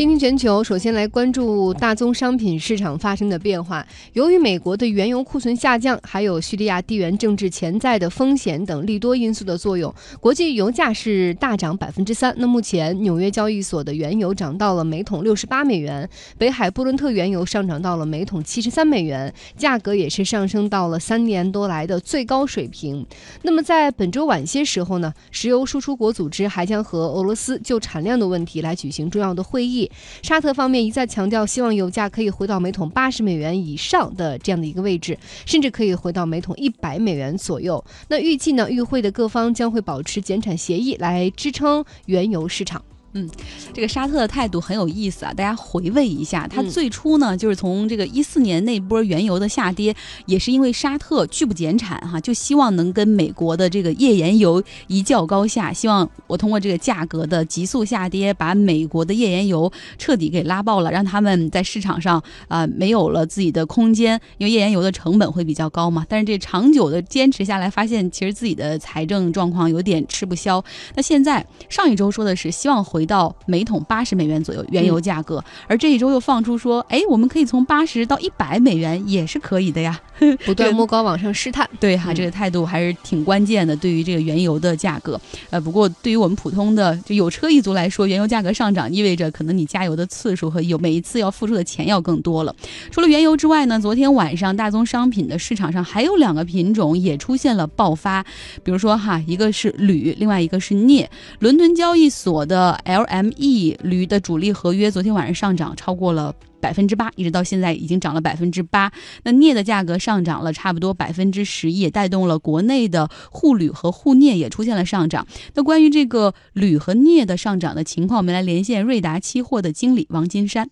[0.00, 3.86] 听听全球，首先来关注大宗商品市场发生的变化。
[4.14, 12.34] 由于美国的原油库存下降，还有叙利亚地缘政治潜在的风险等利多因素的作用，国际油价是大涨百分之三。
[12.38, 16.08] 那目前纽约交易所的原油涨到了每桶六十八美元，
[16.38, 23.04] 北海布伦特原油上涨到了每桶七十三美元，价格也是上升到了三年多来的最高水平。
[23.42, 29.89] 那么在本周晚些时候呢，石油输出国组织还将和俄罗斯就产量的问题来举行重要的会议。
[30.22, 37.84] 沙特方面一再强调，希望油价可以回到每桶八十美元以上的这样的一个位置，甚至可以回到每桶一百美元左右。
[38.08, 42.82] 那预计呢，与会的各方将会保持减产协议来支撑原油市场。
[43.12, 43.28] 嗯，
[43.72, 45.34] 这个沙特的态度很有意思啊！
[45.34, 49.92] 大家回味一下，它最初呢，就是从这个一四年那波原油的下跌，
[50.26, 66.06] 也是因为沙特拒不减产哈，就希望能跟美国的这个页岩油一较高下，希望我通过这个价格的急速下跌，把美国的页岩油彻底给拉爆了，让他们在市场上啊没有了自己的空间，因为页岩油的成本会比较高嘛。
[66.08, 70.64] 但是这长久的坚持下来，发现其实自己的财政状况有点吃不消。
[70.94, 72.99] 那现在上一周说的是希望回。
[73.00, 79.98] 回到每桶八十美元左右原油价格，而这一周又放出说，哎，我们可以从八十到一百美元也是可以的呀，
[80.44, 81.66] 不断摸高往上试探。
[81.80, 83.74] 对哈，这个态度还是挺关键的。
[83.74, 92.54] 对于这个原油的价格，呃，不过对于我们普通的就有车一族来说，原油价格上涨意味着可能你加油的次数和有每一次要付出的钱要更多了。
[92.90, 98.22] 除了原油之外呢，昨天晚上大宗商品的市场上还有两个品种也出现了爆发，
[98.62, 101.08] 比如说哈，一个是铝，另外一个是镍。
[101.38, 102.78] 伦敦交易所的。
[102.90, 108.92] LME 铝的主力合约昨天晚上上涨超过了百分之八，一直到现在已经涨了百分之八。
[109.24, 115.26] 那镍的价格上涨了差不多百分之十，也带动了国内的沪铝和沪镍也出现了上涨。
[115.54, 120.68] 那关于这个铝和镍的上涨的情况，我们来连线瑞达期货的经理王金山。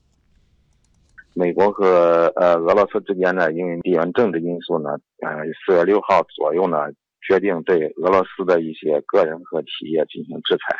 [1.34, 4.90] 美国和呃俄罗斯之间呢，因为地缘政治因素呢，
[5.22, 5.30] 呃
[5.64, 6.78] 四月六号左右呢，
[7.26, 10.76] 决定对俄罗斯的一些个人和企业进行制裁。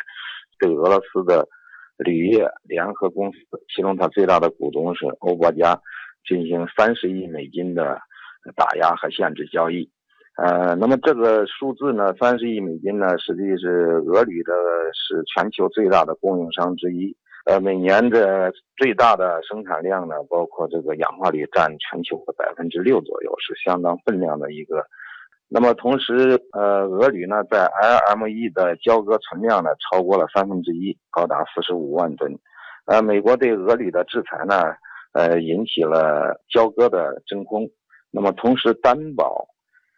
[0.59, 1.47] 对俄罗斯的
[1.97, 3.37] 铝业联合公司，
[3.73, 5.79] 其中它最大的股东是欧博家，
[6.27, 7.99] 进行三十亿美金的
[8.55, 9.89] 打压和限制交易。
[10.37, 14.53] 呃，那么这个数字呢，三十亿美金呢，实际是俄铝的
[14.93, 17.15] 是全球最大的供应商之一。
[17.45, 24.85] 呃，每年的最大的生产量呢，包括这个氧化铝占全球的百分之六左右，是相当分量的一个。
[25.51, 27.65] 那么同时，呃，俄铝呢在
[28.13, 32.31] LME 的交割存量呢超过了三分之一，高达四十五万吨。
[32.85, 34.61] 呃，美国对俄铝的制裁呢，
[35.13, 37.67] 呃，引起了交割的真空。
[38.11, 39.47] 那么同时担保，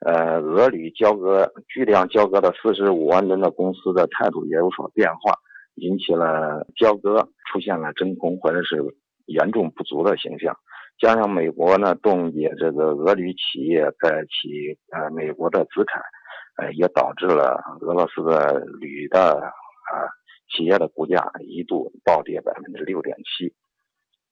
[0.05, 5.33] 呃，俄铝交割巨量交割的四十五万吨的公司的态度也有所变化，
[5.75, 8.81] 引起了交割出现了真空或者是
[9.25, 10.55] 严重不足的形象。
[11.01, 15.99] 加上美国呢冻结这个俄铝企业在其呃美国的资产，
[16.57, 20.05] 呃也导致了俄罗斯的铝的啊
[20.55, 23.51] 企业的股价一度暴跌百分之六点七。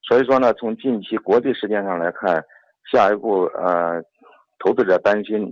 [0.07, 2.45] 所以说呢，从近期国际事件上来看，
[2.91, 3.99] 下一步呃
[4.59, 5.51] 投资者担心，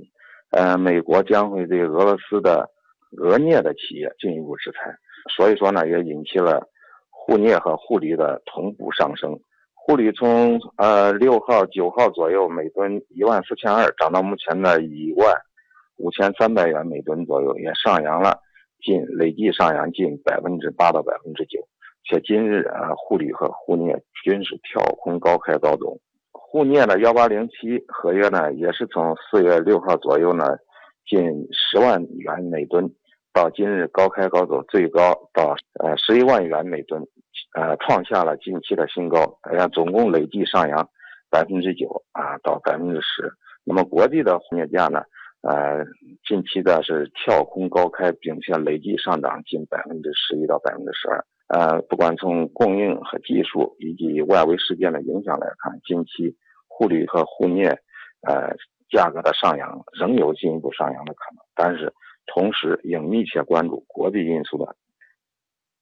[0.52, 2.70] 呃美国将会对俄罗斯的
[3.18, 4.96] 俄镍的企业进一步制裁。
[5.36, 6.62] 所以说呢，也引起了
[7.10, 9.40] 沪镍和沪铝的同步上升。
[9.88, 15.34] 沪铝从呃六号、九号左右每吨一万四千二涨到目前的一万
[15.96, 18.38] 五千三百元每吨左右，也上扬了
[18.82, 21.66] 近累计上扬近百分之八到百分之九。
[22.04, 25.98] 且今日啊，沪铝和沪镍均是跳空高开高走。
[26.34, 30.58] 沪镍的幺八零七合约呢，也是从四月六号左右呢，
[31.08, 31.22] 近
[31.54, 32.92] 十万元每吨，
[33.32, 37.02] 到今日高开高走，最高到呃十一万元每吨。
[37.58, 40.88] 呃，创下了近期的新高，呃，总共累计上扬
[41.32, 43.34] 百分之九啊，到百分之十。
[43.64, 45.02] 那么国际的镍价呢，
[45.42, 45.84] 呃，
[46.28, 51.26] 近期的是跳空高开，并且累计上涨近百分之十一到百分之十二。
[51.48, 56.38] 呃，不管从供应和技术以及外围事件的影响来看，近期
[56.68, 57.70] 沪铝和沪镍，
[58.22, 58.56] 呃，
[58.92, 61.42] 价格的上扬仍有进一步上扬的可能。
[61.56, 61.92] 但是
[62.28, 64.76] 同时应密切关注国际因素的。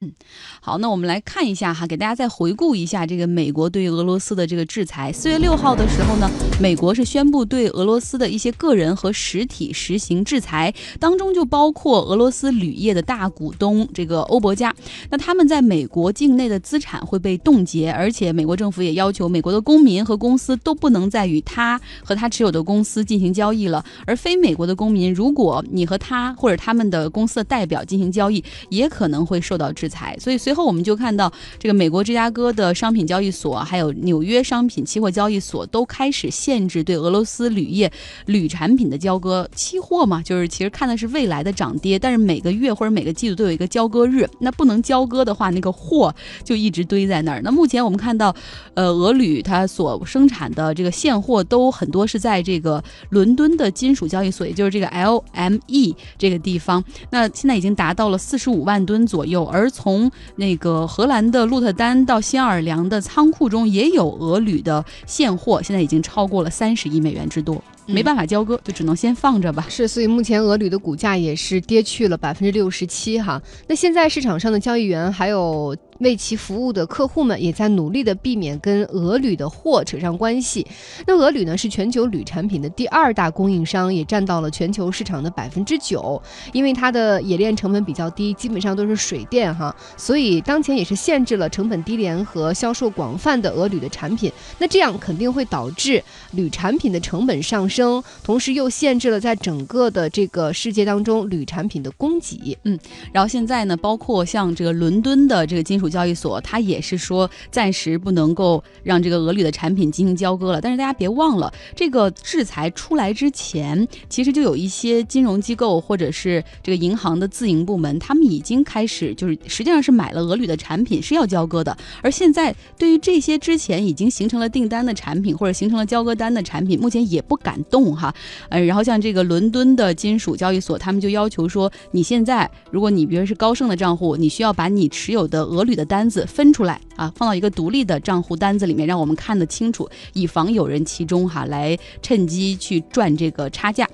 [0.01, 0.11] 嗯，
[0.59, 5.09] 好，那我们来看一下哈，给大家再回顾一下这个美国对俄罗斯的这个制裁。
[5.09, 14.75] 四月六号的时候呢，美国是宣布对俄罗斯的一些个人和实体实行制裁，当中就包括俄罗斯铝业的大股东这个欧博家。
[15.09, 23.81] 那他们在美国境内的资产会被冻结，而且美国政府也要求美国的公民和公司都不能再与他和他持有的公司进行交易了。
[24.05, 29.84] 而非美国的公民，如果你和他或者他们的公司的代表进行交易，也可能会受到制。
[29.85, 30.17] 制裁。
[30.19, 37.91] 所以随后我们就看到，这个美国芝加哥的商品交易所，还有纽约商品期货交易所都开始限制对俄罗斯铝业
[38.25, 39.47] 铝产品的交割。
[39.53, 47.41] 期货嘛，就是其实看的是未来的涨跌，但是每个月或者每个季度都有一个交割日，那不能交割的话，那个货就一直堆在那儿。
[47.43, 48.35] 那目前我们看到，
[48.73, 56.83] 呃，俄铝它所生产的这个现货都很多是在这个伦敦的金属交易所，也就是这个 LME 这个地方。
[57.11, 67.61] 那现在已经达到了四十五万吨左右，而从那个荷兰的鹿特丹到新奥尔良的仓库中也有俄铝的现货，现在已经超过了三十亿美元之多。
[67.85, 69.65] 没办法交割，就只能先放着吧。
[69.69, 73.41] 是，所以目前俄铝的股价也是跌去了百分之六十七哈。
[73.67, 75.75] 那现在市场上的交易员还有。
[75.99, 80.67] 为其服务的客户们也在努力的避免跟俄铝的货扯上关系。
[81.07, 86.21] 那俄铝呢是全球铝产品的第二大供应商，也占到了全球市场的百分之九。
[86.51, 94.29] 因为它的冶炼成本比较低，基本上都是水电哈，所以当前也是限制了成本低廉和销售广泛的俄铝的产品。
[94.59, 96.03] 那这样肯定会导致
[96.33, 97.74] 铝产品的成本上升，
[98.21, 102.57] 同时又限制了在整个的这个世界当中铝产品的供给。
[102.63, 102.77] 嗯，
[103.13, 105.85] 然后现在呢，包括像这个伦敦的这个金属。
[105.95, 110.59] 交易所，它也是说暂时不能够让这个俄铝的产品进行交割了。
[110.59, 121.77] 但是大家别忘了，这个制裁出来之前，其实就有一些金融机构或者是这个银行的自营部门，他们已经开始就是实际上是买了俄铝的产品是要交割的。
[122.01, 128.13] 而现在对于这些之前已经形成了订单的产品或者形成了交割单的产品，目前也不敢动哈。
[128.49, 143.87] 呃，然后像这个伦敦的金属交易所，他们就要求说，你现在如果你比如是高盛的账户，你需要把你持有的俄铝的单子分出来啊，放到一个独立的账户单子里面，让我们看得清楚，以防有人其中哈来趁机去赚这个差价。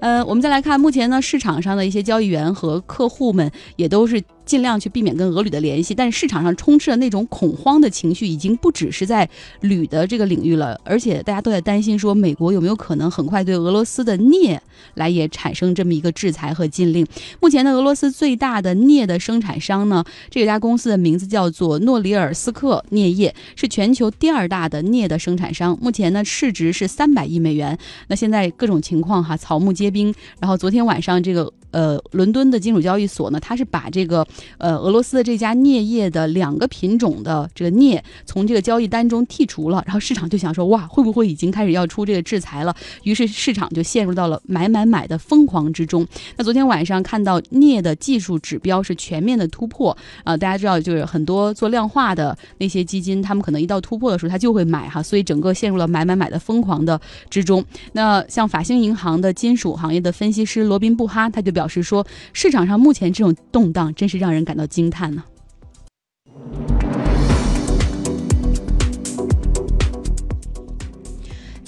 [0.00, 4.22] 呃，我们再来看目前呢市场上的一些交易员和客户们也都是。
[4.48, 9.28] 尽量去避免跟俄铝的联系，但是市场上充斥的那种恐慌的情绪已经不只是在
[9.60, 14.58] 铝的这个领域了，而且大家都在担心说美国有没有可能很快对俄罗斯的镍
[14.94, 17.06] 来也产生这么一个制裁和禁令。
[17.40, 27.78] 目前呢，俄罗斯最大的镍的生产商呢，这家公司的名字叫做诺里尔斯克镍业，是全球第二大的镍的生产商，目前呢市值是三百亿美元。
[28.06, 30.14] 那现在各种情况哈，草木皆兵。
[30.40, 31.52] 然后昨天晚上这个。
[31.70, 34.26] 呃，伦敦的金属交易所呢，它是把这个
[34.56, 42.74] 呃俄罗斯的这家镍业的两个品种的这个镍从这个交易单中剔除了，然后市场就想说，哇，会不会已经开始要出这个制裁了？
[43.02, 46.06] 于是市场就陷入到了买买买的疯狂之中。
[46.38, 49.94] 那昨天晚上看到镍的技术指标是全面的突破
[50.24, 56.98] 啊，大家知道就是很多做量化的那些基金，他们可能一到突破的时候，他就会买哈，所以整个陷入了买买买的疯狂的
[57.28, 57.62] 之中。
[57.92, 61.57] 那像法兴银行的金属行业的分析师罗宾布哈，他就。
[61.58, 65.24] 表示说，市场上目前这种动荡真是让人感到惊叹呢。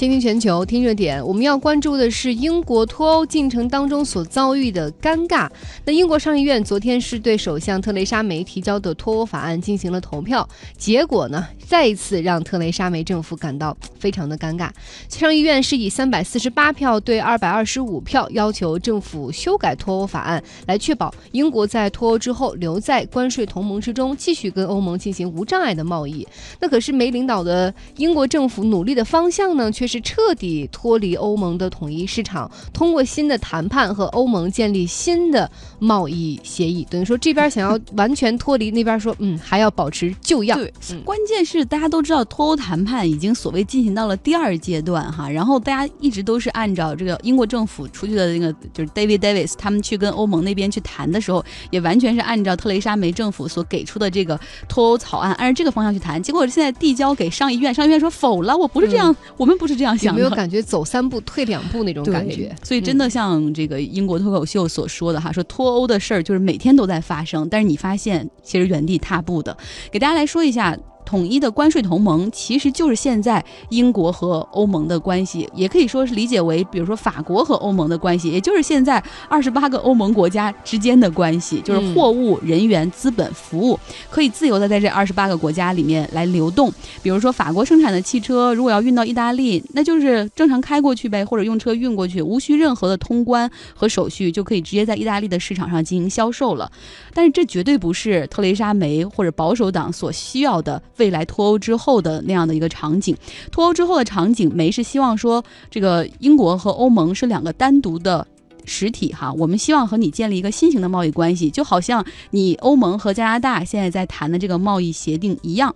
[0.00, 1.22] 倾听全球，听热点。
[1.26, 5.46] 我们要关注的是英国脱欧进程当中所遭遇的尴尬。
[5.84, 10.48] 那英国上议院昨天是对首相特蕾莎梅提交的脱欧法案进行了投票，
[10.78, 14.70] 结果呢，再一次让特蕾莎梅政府感到非常的尴尬。
[15.10, 26.26] 上议院是以三百四十八票对二百二十五票要求政府修改脱欧法案，来确保英国在脱欧之后留在关税同盟之中，继续跟欧盟进行无障碍的贸易。
[26.58, 29.89] 那可是梅领导的英国政府努力的方向呢，却。
[29.90, 40.56] 是彻底脱离欧盟的统一市场，通过新的谈判和欧盟建立新的贸易协议，等于说这边想要 完全脱离，那边说嗯还要保持旧样。
[40.56, 40.72] 对，
[41.04, 59.79] 关键是大家都知道脱欧谈判已经所谓进行到了第二阶段哈，然后大家一直都是按照这个英国政府出去的那个就是 David Davis 他们去跟欧盟那边去谈的时候，也完全是按照特蕾莎梅政府所给出的这个脱欧草案，按照这个方向去谈，结果现在递交给上议院，上议院说否了，我不是这样，我们不是。
[59.80, 62.54] 这样想有没有感觉走三步退两步那种感觉？
[62.62, 69.56] 所以真的像这个英国脱口秀所说的哈，说脱欧的事儿就是每天都在发生，但是你发现其实原地踏步的。
[69.90, 70.76] 给大家来说一下。
[71.10, 83.76] 统一的关税同盟其实就是现在英国和欧盟的关系，也可以说是理解为，比如说法国和欧盟的关系，也就是现在二十八个欧盟国家之间的关系，就是货物、人员、资本、服务
[84.08, 86.72] 可以自由的在这二十八个国家里面来流动。
[87.02, 96.70] 比如说法国生产的汽车，如果要运到意大利，那就是正常开过去呗，或者用车运过去，无需任何的通关和手续，就可以直接在意大利的市场上进行销售了。
[97.12, 100.80] 但是这绝对不是特蕾莎梅或者保守党所需要的。
[101.00, 103.16] 未来脱欧之后的那样的一个场景，
[103.50, 108.24] 脱欧之后的场景，梅是希望说，这个英国和欧盟是两个单独的。
[108.66, 115.74] 实体哈，我们希望和你建立一个新型的贸易关系，就好像你欧盟和加拿大现在在谈的这个贸易协定一样。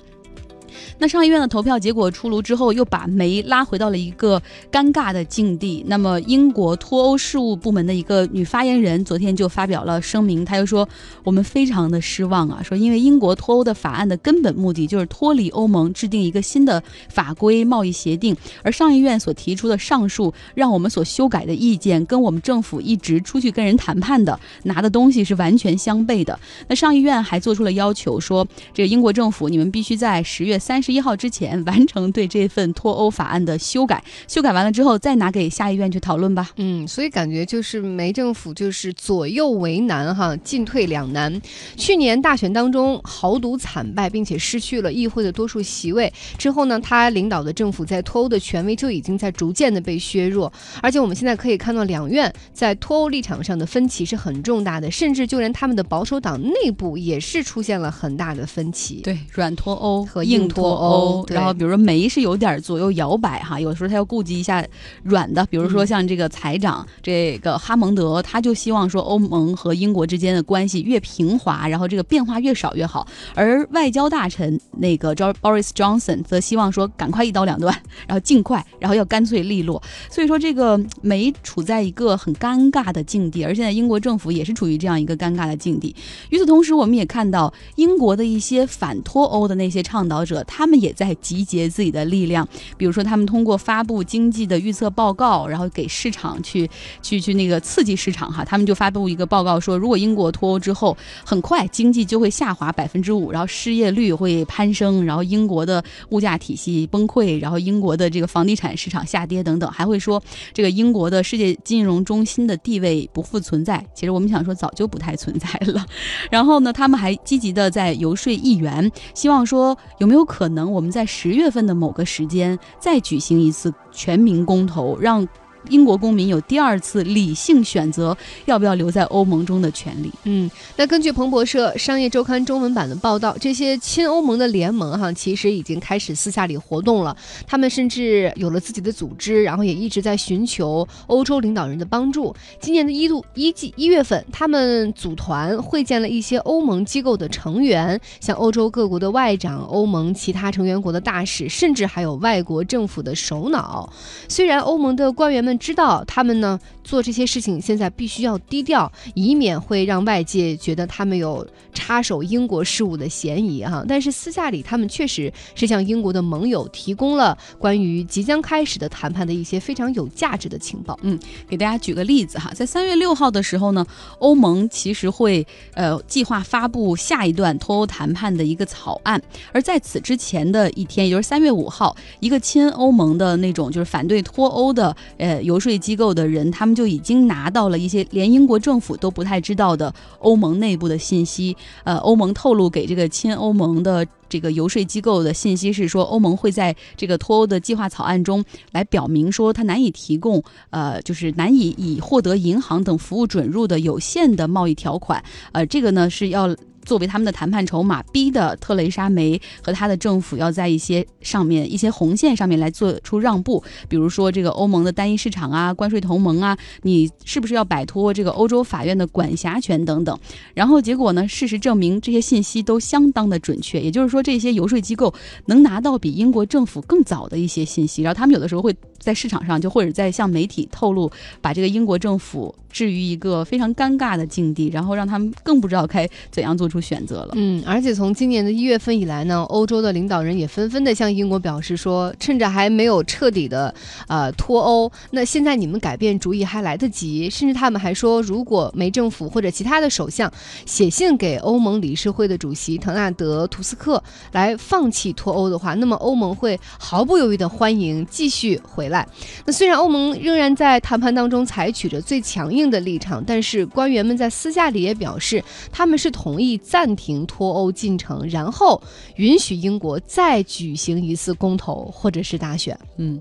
[0.99, 4.40] 那上议院的投票结果出炉之后，又把梅拉回到了一个
[4.73, 5.85] 尴尬的境地。
[5.87, 10.88] 那么，英国脱欧事务部门的一个女发言人昨天就发表了声明，她又说
[11.23, 18.35] ：“我们非常的失望啊，说因为英国脱欧的法案的根本目的就是脱离欧盟，制定一个新的法规贸易协定。
[18.62, 26.38] 而上议院所提出的上述让我们所修改的意见，跟我们政府一直出去跟人谈判的拿的东西是完全相悖的。
[26.69, 36.49] 那上议院还做出了要求，说这个英国政府你们必须在十月。”三十一号之前完成对这份脱欧法案的修改，修改完了之后再拿给下议院去讨论吧。
[36.56, 41.38] 嗯，所以感觉就是梅政府就是左右为难哈，进退两难。
[41.76, 50.50] 去年大选当中豪赌惨败，并且失去了议会的多数席位之后呢，他领导的政府在脱欧的权威就已经在逐渐的被削弱。
[50.80, 59.02] 而且我们现在可以看到，两院在脱欧立场上的分歧是很重大的，甚至就连他们的保守党内部也是出现了很大的分歧。
[59.02, 60.49] 对，软脱欧和硬。
[60.54, 64.65] 脱欧，然后比如说梅是有点左右摇摆哈，有的时候他要顾及一下
[65.03, 73.07] 软的，比如说像这个财长这个哈蒙德，他就希望说欧盟和英国之间的关系越平滑，然后这个变化越少越好。
[73.35, 77.75] 而外交大臣那个 Boris Johnson 则希望说赶快一刀两断，
[78.07, 79.83] 然后尽快，然后要干脆利落。
[80.11, 85.95] 所以说这个梅处在一个很尴尬的境地，而现在英国政府也是处于这样一个尴尬的境地。
[86.31, 90.44] 与此同时，我们也看到英国的一些反脱欧的那些倡导者。
[90.45, 92.47] 他们也在集结自己的力量，
[92.77, 96.69] 比如说，他们通过发布经济的预测报告，然后给市场去
[97.01, 98.45] 去去那个刺激市场哈。
[98.45, 110.23] 他们就发布一个报告说，如果英国脱欧之后，很快经济就会下滑百分之五，然后失业率会攀升，然后英国的物价体系崩溃，然后英国的这个房地产市场下跌等等，还会说
[110.53, 113.85] 这个英国的世界金融中心的地位不复存在。
[113.95, 115.87] 其实我们想说，早就不太存在了。
[116.31, 120.25] 然后呢，他们还积极的在游说议员，希望说有没有。
[120.25, 125.29] 可可能我们在十月份的某个时间再举行一次全民公投，让。
[125.68, 130.11] 英国公民有第二次理性选择要不要留在欧盟中的权利。
[130.25, 137.16] 嗯，那根据彭博社商业周刊中文版的报道，这些亲欧盟的联盟哈，其实已经开始私下里活动了。
[137.47, 142.35] 他们甚至有了自己的组织，然后也一直在寻求欧洲领导人的帮助。
[142.61, 153.90] 今年的一度一季一月份，他们组团会见了一些欧盟机构的成员，像欧洲各国的外长、欧盟其他成员国的大使，甚至还有外国政府的首脑。
[154.28, 155.54] 虽然欧盟的官员们。
[155.59, 163.85] 知道他们呢做这些事情，现在必须要低调，以免会让外界觉得他们有插手英国事务的嫌疑哈。
[163.87, 170.99] 但是私下里，他们确实是向英国的盟友提供了关于即将开始的谈判的一些非常有价值的情报。
[171.03, 171.19] 嗯，
[171.49, 173.87] 给大家举个例子哈，在三月六号的时候呢，
[174.19, 179.21] 欧盟其实会呃计划发布下一段脱欧谈判的一个草案，
[179.53, 185.44] 而在此之前的一天，也就是三月五号，一个亲欧盟的那种就是反对脱欧的呃。
[185.45, 191.57] 游说机构的人，他们就已经拿到了一些连英国政府都不太知道的欧盟内部的信息。
[191.85, 205.23] 呃，欧盟透露给这个亲欧盟的这个游说机构的信息是说，欧盟会在这个脱欧的计划草案中来表明说，它难以提供，呃，就是难以以获得银行等服务准入的有限的贸易条款。
[205.53, 206.55] 呃，这个呢是要。
[206.85, 220.19] 作为他们的谈判筹码，逼的特蕾莎梅和他的政府要在一些上面、一些红线上面来做出让步，比如说这个欧盟的单一市场啊、关税同盟啊，你是不是要摆脱这个欧洲法院的管辖权等等？
[220.55, 221.26] 然后结果呢？
[221.26, 225.12] 事实证明这些信息都相当的准确，也就是说这些游说机构
[225.47, 231.11] 能拿到比英国政府更早的一些信息，然后他们有的时候会在市场上就或者在向媒体透露，
[231.41, 236.69] 把这个英国政府置于一个非常尴尬的境地，然后让他们更不知道该怎样做。
[236.75, 243.73] 出选择了，嗯，而且从今年的一月份以来呢，欧洲的领导人也纷纷的向英国表示说，趁着还没有彻底的
[244.09, 247.31] 呃脱欧，那现在你们改变主意还来得及。
[247.31, 250.28] 甚至他们还说，如果梅政府或者其他的首相
[250.66, 254.02] 写信给欧盟理事会的主席滕纳德·图斯克
[254.33, 259.07] 来放弃脱欧的话，那么欧盟会毫不犹豫的欢迎继续回来。
[259.45, 266.61] 那虽然欧盟仍然在谈判当中采取着最强硬的立场，但是官员们在私下里也表示，他们是同意。
[266.75, 268.80] 暂停脱欧进程，然后
[269.16, 272.76] 允许英国再举行一次公投或者是大选。
[272.97, 273.21] 嗯，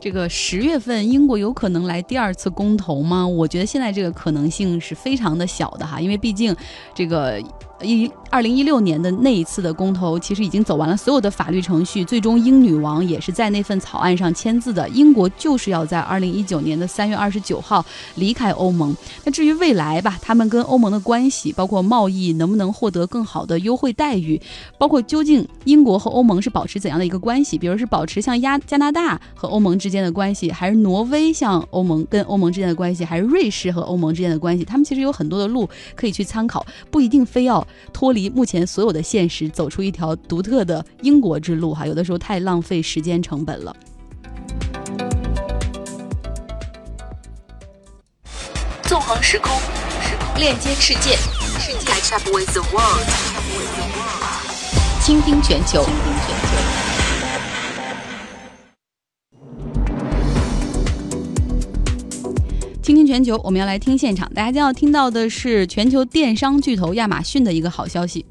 [0.00, 3.26] 这个十月份英国有可能来第二次公投吗？
[3.26, 6.54] 我觉得现在这个可能性是非常的小的哈，因为毕竟
[6.94, 7.42] 这个。
[7.82, 14.88] 一二零一六年的那一次的公投，其实已经走完了所有的法律程序，最终英女王也是在那份草案上签字的。
[14.88, 17.84] 英国就是要在二零一九年的三月二十九号
[18.14, 18.96] 离开欧盟。
[19.24, 24.40] 那至于未来吧，他们跟欧盟的关系，包括贸易能不能获得更好的优惠待遇，
[24.78, 27.58] 包括究竟英国和欧盟是保持怎样的一个关系？
[27.58, 34.64] 比如是保持像亚加拿大和欧盟之间的关系，还是挪威像欧盟跟欧盟之间的关系，还是瑞士和欧盟之间的关系？
[34.64, 38.28] 他们其实有很多的路可以去参考，不一定非要脱离。
[38.28, 43.76] 目前所有的现实，走出一条独特的英国之路，哈，有的时候太浪费时间成本了。
[48.82, 49.56] 纵横时空，
[50.02, 51.16] 时空链接世界，
[51.58, 51.90] 世界。
[51.92, 53.06] I shop with the world，。
[55.00, 55.84] 倾听全球，
[63.12, 64.26] 全球我们要来听现场。
[64.32, 68.24] 大家将要听到的是全球电商巨头亚马逊的一个好消息。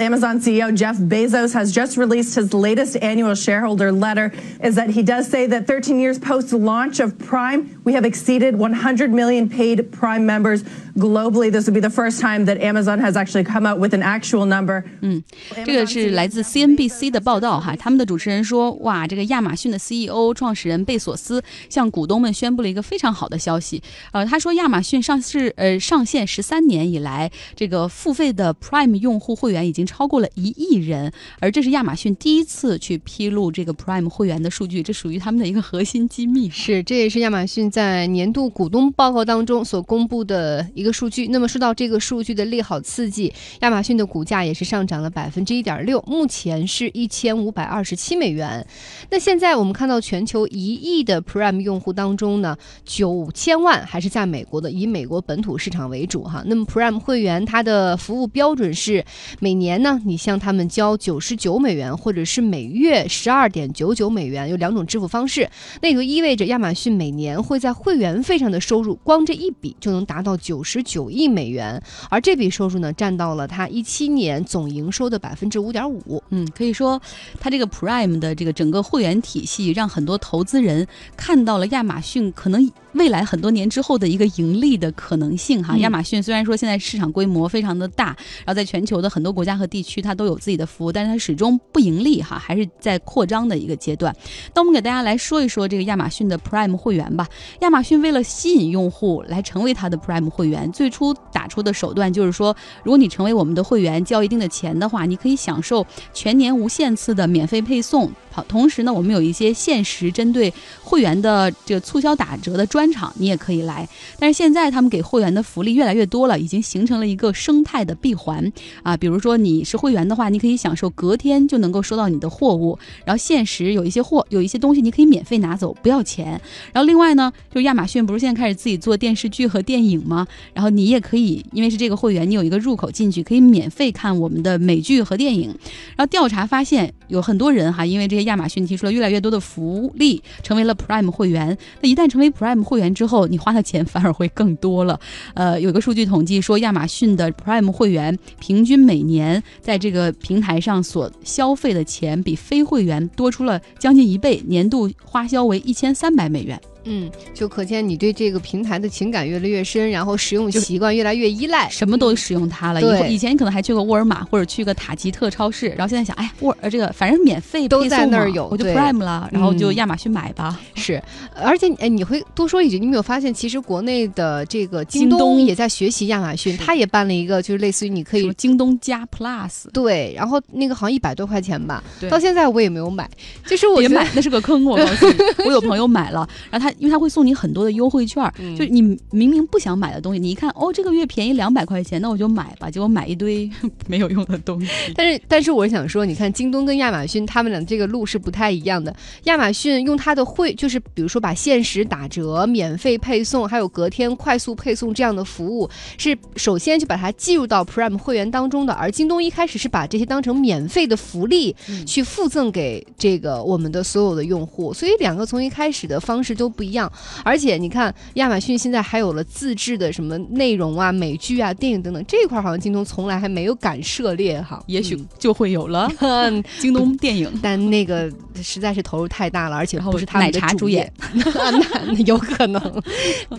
[0.00, 4.32] Amazon CEO Jeff Bezos has just released his latest annual shareholder letter.
[4.60, 8.56] Is that he does say that 13 years post launch of Prime, we have exceeded
[8.56, 10.64] 100 million paid Prime members
[10.98, 11.48] globally.
[11.48, 14.46] This would be the first time that Amazon has actually come out with an actual
[14.46, 14.82] number.
[15.00, 15.22] 嗯，
[15.64, 23.80] 这个是来自 CNBC 的报道哈，他们的主持人说，哇，这个亚马逊的 CEO 创始人贝索斯向股东们宣布了一个非常好的消息。
[24.10, 31.09] 呃，他说亚马逊上市呃上线十三年以来，这个付费的 Prime 用户会员已经 已经超过了一亿人，
[31.39, 36.49] 而这是亚马逊第一次去披露这个 Prime 会员的数据，这属于他们的一个核心机密。
[36.49, 41.27] 是，这也是亚马逊在年度股东报告当中所公布的一个数据。
[41.27, 48.67] 那么说到这个数据的利好刺激，亚马逊的股价也是上涨了百分之一点六，目前是一千五百二十七美元。
[49.09, 56.43] 那现在我们看到全球一亿的 Prime 用户当中呢，九千万还是在美国的，以美国本土市场为主哈。
[56.47, 59.05] 那么 Prime 会员它的服务标准是
[59.39, 59.68] 每年。
[59.69, 65.47] 年呢，你向他们交九十九美元，或者是每月十二点九九美元，有两种支付方式。
[65.79, 76.23] 那也就意味着亚马逊每年会在会员费上的收入，光这一笔就能达到九十九亿美元，而这笔收入呢，占到了它一七年总营收的百分之五点五。
[76.31, 76.99] 嗯，可以说，
[77.39, 82.71] 它这个 Prime 的这个整个会员体系，让很多投资人看到了亚马逊可能。
[82.93, 88.05] 未来很多年之后的一个盈利的可能性哈，亚马逊虽然说现在市场规模非常的大，
[88.43, 94.15] 然后在全球的很多国家和地区它都有自己的服务，但是它始终不盈利哈，还是在扩张的一个阶段。
[94.55, 97.27] 那我们给大家来说一说这个亚马逊的 Prime 会员吧。
[97.59, 108.09] 亚马逊为了吸引用户来成为它的 Prime 会员，最初打出的手段就是说，如果你成为我们的会员，交一定的钱的话，你可以享受全年无限次的免费配送。
[108.31, 113.89] 好，同时呢，我们有一些限时针对会员的这个促销打折的专场，你也可以来。
[114.19, 118.51] 但是现在他们给会员的福利越来越多了，已经形成了一个生态的闭环
[118.83, 118.95] 啊。
[118.95, 126.39] 比如说你你是会员的话，你可以享受隔天就能够收到你的货物，然后限时有一些货，有一些东西你可以免费拿走，不要钱。
[126.71, 130.27] 然后另外呢，就是亚马逊不是现在开始自己做电视剧和电影吗？
[130.53, 135.47] 然后你也可以，因为是这个会员，你有一个入口进去，可以免费看我们的美剧和电影。
[135.95, 138.29] 然后调查发现，有很多人哈，因为这些。
[138.29, 141.57] 亚马逊提出了越来越多的福利，成为了 Prime 会员。
[141.81, 144.99] 那一旦成为 Prime 会员之后，你花的钱反而会更多了。
[145.33, 156.61] 呃，有个数据统计说，亚马逊的 Prime 会员平均每年在这个平台上所消费的钱，比非会员多出了将近一倍，年度花销为一千三百美元。
[156.83, 162.81] 嗯，就可见你对这个平台的情感越来越深，然后使用习惯越来越依赖，什么都使用它了。
[162.81, 170.59] 以后以前你可能还去个沃尔玛或者去个塔吉特超市，然后现在想，哎，沃呃这个反正免费都在那儿有，我就 Prime 了，然后就亚马逊买吧。
[170.75, 171.01] 是，
[171.35, 183.09] 而且哎，你会多说一句，你没有发现，其实国内的这个京东也在学习亚马逊，他也办了一个，就是类似于你可以京东加 Plus，对，然后那个好像一百多块钱吧，到现在我也没有买，
[183.45, 185.15] 就是我别买，那是个坑，我告诉你，
[185.45, 187.49] 我有朋友买了，然后他因为他会送你很。
[187.49, 188.79] 多的优惠券，就你
[189.09, 192.69] 明明不想买的东西，你一看哦，这个月便宜两百块钱，那我就买吧。
[192.69, 193.49] 结果买一堆
[193.89, 194.69] 没有用的东西。
[194.95, 198.95] 但是，但是我想说，你看京东跟亚马逊，他们俩这个路是不太一样的。
[199.23, 208.73] 亚马逊用它的会，就是比如说把限时打折、免费配送，还有隔天快速配送这样的服务，是首先就把它计入到 Prime 会员当中的。
[208.73, 211.55] 而京东一开始是把这些当成免费的福利
[211.87, 216.91] 去附赠给这个我们的所有的用户，所以两个从一开始的方式都不一样。
[217.23, 224.61] 而且你看，亚马逊现在还有了自制的什么内容啊、美剧啊、电影等等，这一块好像京东从来还没有敢涉猎哈。
[224.65, 225.89] 也许就会有了
[226.59, 228.11] 京东电影，但那个
[228.43, 232.83] 实在是投入太大了，而且不是他们的奶茶主演， 那那有可能，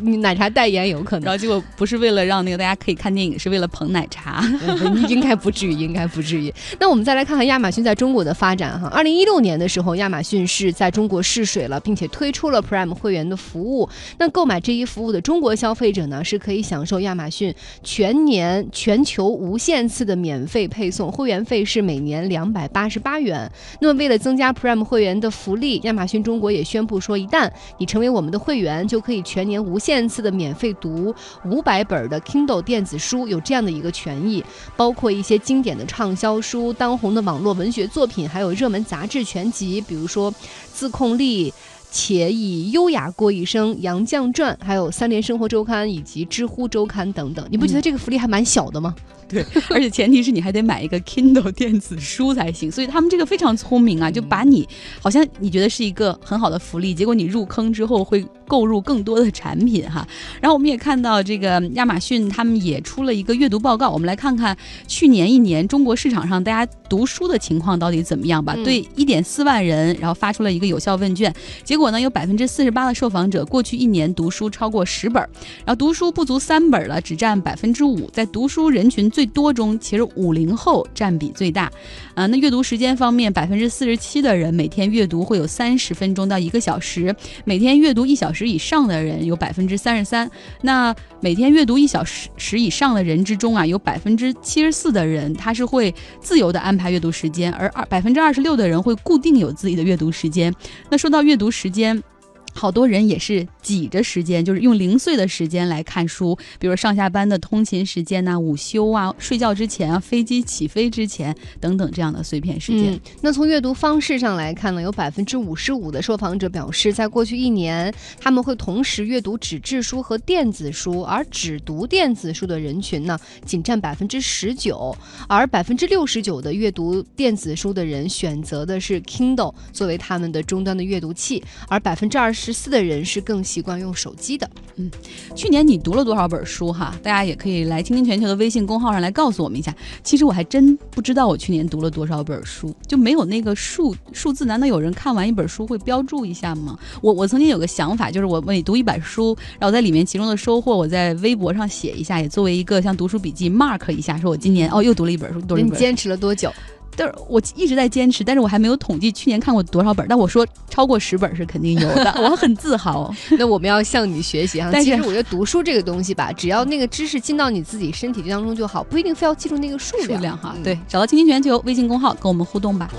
[0.00, 1.26] 你奶茶代言有可能。
[1.26, 4.42] 然后结果不是为了让那个大家可以看电影，是为了捧奶茶。
[4.66, 6.52] 嗯 应该不至于，应该不至于。
[6.78, 8.88] 那我们再来看看亚马逊在中国的发展哈。
[8.88, 13.88] 二零一六年的时候，亚马逊是在中国试水了，并且推出了 Prime 会会员的服务。
[14.18, 23.50] 那购买这一服务的中国消费者呢，是可以享受亚马逊全年全球无限次的免费配送，会员费是每年两百八十八元。
[23.80, 31.12] 那么为了增加 Prime 会员的福利，亚马逊中国也宣布说，一旦你成为我们的会员，就可以全年无限次的免费读
[31.44, 34.44] 五百本的 Kindle 电子书，有这样的一个权益。
[34.76, 40.30] 包括一些经典的畅销书、当红的网络文学作品，还有热门杂志全集，比如说
[40.72, 41.50] 《自控力》。
[41.90, 48.94] 且以优雅过一生、《杨绛传》，还有《三联生活周刊》以及《知乎周刊》等等，你不觉得这个福利还蛮小的吗？
[49.28, 54.68] 对，而且前提是你还得买一个 Kindle 电子书才行，所以他们这个非常聪明啊，就把你
[55.00, 60.04] 好像你觉得是一个很好的福利，结果你入坑之后会购入更多的产品哈。
[60.40, 64.56] 然后我们也看到这个亚马逊他们也出了一个阅读报告，我们来看看
[64.88, 68.54] 去年一年中国市场上大家读书的情况到底怎么样吧。
[68.56, 71.32] 嗯对一点四万人，然后发出了一个有效问卷，
[71.62, 75.22] 结果呢有百分之四十八的受访者过去一年读书超过十本，
[75.64, 78.10] 然后读书不足三本了，只占百分之五。
[78.10, 81.70] 在读书人群最多中，其实五零后占比最大。
[82.14, 90.30] 啊、那阅读时间方面，百分之四十七的人每天阅读会有三十分钟到一个小时，每天阅读一小时十以上的人有百分之三十三。
[90.62, 100.54] 那每天阅读一小时时以上的人之中啊，有百分之七十四的人他是会自由的安排阅读时间，而二百分之二十六的人会固定有自己的阅读时间。
[100.88, 102.02] 那说到阅读时间。
[102.52, 113.00] 好多人也是挤着时间，就是用零碎的时间来看书，比如上下班的通勤时间呐、午休啊、睡觉之前啊、飞机起飞之前等等这样的碎片时间。
[113.22, 124.96] 那从阅读方式上来看呢，有百分之五十五的受访者表示，在过去一年，他们会同时阅读纸质书和电子书，而只读电子书的人群呢，仅占百分之十九，
[125.28, 134.48] 而百分之六十九的阅读电子书的人选择的是 Kindle 作为他们的终端的阅读器，而百分之二十四的人是更习惯用手机的。
[134.76, 134.90] 嗯
[135.34, 136.94] 去年你读了多少本书哈？
[137.02, 139.74] 大家也可以来听听全球的微信公号上来告诉我们一下。
[140.02, 144.44] 其实我还真不知道我去年读了多少本书，就没有那个数数字。
[144.46, 146.78] 难道有人看完一本书会标注一下吗？
[147.02, 155.74] 我我曾经有个想法，就是我每读一本书，然后在里面其中的收获，我在微博上写一下，也作为一个像读书笔记 mark 一下，说我今年哦又读了一本书，读了一本书。
[155.74, 156.52] 你坚持了多久？
[156.96, 160.06] 但是我一直在坚持，但是我还没有统计去年看过多少本。
[160.08, 163.14] 但我说超过十本是肯定有的， 我很自豪。
[163.38, 164.68] 那我们要向你学习啊！
[164.72, 170.18] 但是其实我觉得读书这个东西吧，只要那个知识进到你自己身体当中就好，不一定非要记住那个数量。
[170.18, 172.90] 数量哈，嗯对，找到青听全球微信公号跟我们互动吧。